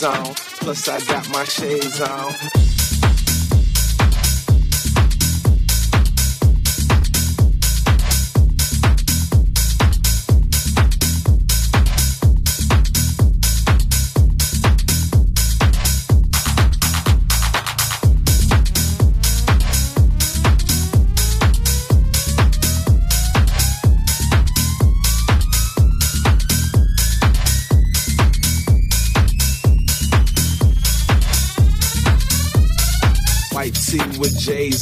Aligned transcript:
Plus 0.00 0.86
I 0.88 1.00
got 1.00 1.28
my 1.30 1.42
shades 1.44 2.00
on. 2.00 2.57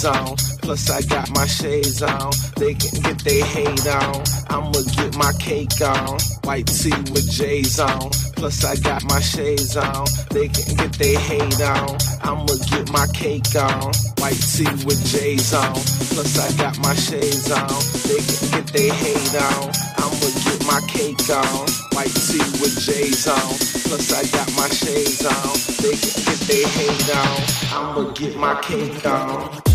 On. 0.07 0.37
Plus 0.63 0.91
I 0.91 1.03
got 1.03 1.29
my 1.31 1.47
shades 1.47 2.03
on. 2.03 2.33
They 2.57 2.75
can 2.75 3.03
get 3.03 3.19
their 3.25 3.45
hate 3.45 3.87
on. 3.87 4.23
I'ma 4.49 4.81
get 4.97 5.17
my 5.17 5.33
cake 5.39 5.81
on. 5.83 6.19
White 6.45 6.67
tee 6.67 6.91
with 7.13 7.31
J's 7.31 7.79
on. 7.79 8.11
Plus 8.37 8.65
I 8.65 8.77
got 8.77 9.05
my 9.05 9.21
shades 9.21 9.77
on. 9.77 10.07
They 10.31 10.49
can 10.49 10.77
get 10.77 10.93
their 10.95 11.19
hate 11.19 11.61
on. 11.61 11.99
I'ma 12.23 12.55
get 12.71 12.91
my 12.91 13.07
cake 13.13 13.55
on. 13.57 13.93
White 14.19 14.41
tee 14.41 14.71
with 14.87 15.05
J's 15.05 15.53
on. 15.53 15.75
Plus 16.15 16.39
I 16.39 16.57
got 16.57 16.79
my 16.79 16.95
shades 16.95 17.51
on. 17.51 17.69
They 18.07 18.23
can 18.23 18.43
get 18.55 18.67
their 18.73 18.93
hate 18.93 19.35
on. 19.35 19.71
I'ma 19.99 20.29
get 20.47 20.65
my 20.67 20.81
cake 20.89 21.29
on. 21.31 21.67
White 21.93 22.15
tee 22.15 22.47
with 22.63 22.79
J's 22.81 23.27
on. 23.27 23.55
Plus 23.87 24.13
I 24.13 24.23
got 24.37 24.49
my 24.57 24.69
shades 24.69 25.25
on. 25.27 25.55
They 25.83 25.97
can 25.99 26.17
get 26.25 26.41
their 26.49 26.69
hate 26.69 27.11
on. 27.15 27.57
I'ma 27.77 28.11
get 28.13 28.37
my 28.37 28.55
cake 28.63 29.07
on. 29.07 29.66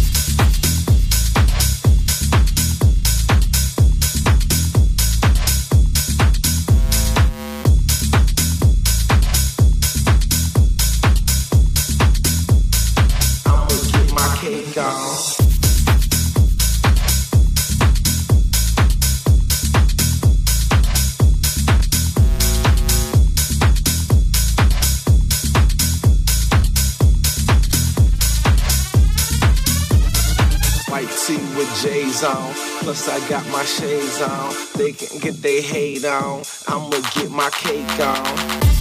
Tee 31.32 31.38
with 31.56 31.70
J's 31.82 32.24
on. 32.24 32.54
Plus 32.80 33.08
I 33.10 33.20
got 33.30 33.48
my 33.50 33.64
shades 33.64 34.22
on. 34.22 34.54
They 34.76 34.92
can 34.92 35.20
get 35.20 35.42
their 35.42 35.62
hate 35.62 36.06
on. 36.06 36.44
I'ma 36.68 37.00
get 37.16 37.32
my 37.32 37.50
cake 37.50 38.00
on. 38.00 38.81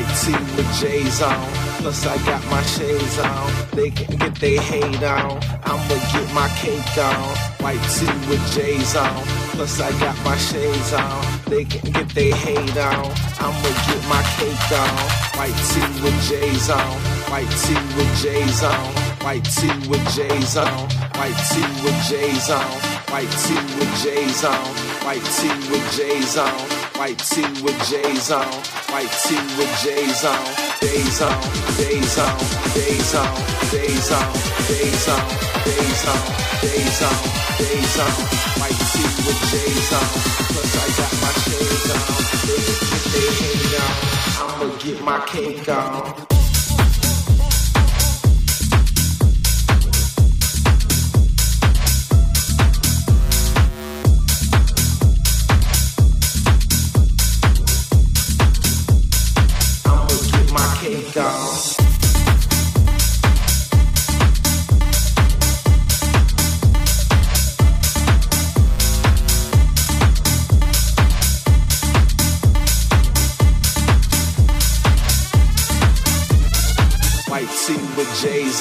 White 0.00 0.16
tee 0.16 0.32
with 0.56 0.80
J's 0.80 1.20
on. 1.20 1.52
Plus 1.82 2.06
I 2.06 2.16
got 2.24 2.42
my 2.50 2.62
shades 2.62 3.18
on. 3.18 3.52
They 3.72 3.90
can 3.90 4.16
get 4.16 4.34
their 4.36 4.58
hate 4.58 5.02
on. 5.02 5.38
I'ma 5.62 5.96
get 6.12 6.32
my 6.32 6.48
cake 6.56 6.96
on. 6.96 7.36
White 7.60 7.84
tee 7.92 8.06
with 8.26 8.40
J's 8.54 8.96
on. 8.96 9.22
Plus 9.52 9.78
I 9.78 9.90
got 10.00 10.16
my 10.24 10.38
shades 10.38 10.94
on. 10.94 11.22
They 11.50 11.66
can 11.66 11.92
get 11.92 12.08
their 12.14 12.34
hate 12.34 12.78
on. 12.78 13.12
I'ma 13.44 13.70
get 13.84 14.02
my 14.08 14.22
cake 14.40 14.72
on. 14.72 14.96
White 15.36 15.60
tee 15.68 15.84
with 16.02 16.16
J's 16.24 16.70
on. 16.70 16.96
White 17.28 17.52
tee 17.60 17.74
with 17.92 18.22
J's 18.22 18.62
on. 18.62 18.94
White 19.20 19.44
tee 19.44 19.68
with 19.86 20.16
J's 20.16 20.56
on. 20.56 20.88
White 21.12 21.36
tee 21.52 21.60
with 21.84 22.08
J's 22.08 22.48
on. 22.48 22.64
White 23.12 23.30
tee 23.44 23.60
with 23.76 24.02
J's 24.02 24.44
on. 24.44 24.64
White 25.04 25.24
tee 25.36 25.52
with 25.70 25.84
J's 25.94 26.38
on. 26.38 26.79
White 27.00 27.16
tee 27.16 27.40
with 27.62 27.80
J's 27.88 28.30
on. 28.30 28.44
White 28.92 29.10
tee 29.24 29.40
with 29.56 29.72
J's 29.82 30.22
on. 30.22 30.36
Days 30.82 31.22
on, 31.22 31.40
days 31.78 32.18
on, 32.18 32.38
days 32.74 33.14
on, 33.14 33.36
days 33.72 34.12
on, 34.12 34.32
days 34.68 35.08
on, 35.08 35.24
days 35.64 36.04
on, 36.04 36.20
days 36.60 37.00
on, 37.00 37.16
days 37.56 37.98
on. 37.98 38.12
White 38.60 38.80
tee 38.92 39.08
with 39.24 39.40
J's 39.48 39.92
on. 39.94 40.08
Plus 40.52 40.76
I 40.76 40.88
got 41.00 41.12
my 41.22 41.32
shades 41.40 41.88
on. 41.96 42.04
They 42.44 42.60
get 42.68 43.70
their 43.70 43.80
on. 43.80 44.60
I'ma 44.60 44.76
get 44.76 45.02
my 45.02 45.24
cake 45.24 45.68
on. 45.70 46.29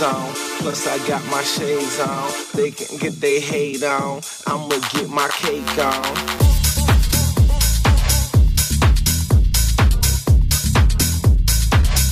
On. 0.02 0.34
Plus 0.60 0.88
I 0.88 0.97
got 1.08 1.26
my 1.30 1.41
shades 1.43 2.00
on. 2.00 2.32
They 2.54 2.72
can 2.72 2.97
get 2.97 3.20
their 3.20 3.39
hate 3.39 3.84
on. 3.84 4.22
I'ma 4.47 4.80
get 4.93 5.10
my 5.10 5.28
cake 5.30 5.78
on. 5.78 6.06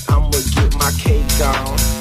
I'ma 0.10 0.30
get 0.56 0.76
my 0.76 0.92
cake 0.98 1.42
on. 1.42 1.97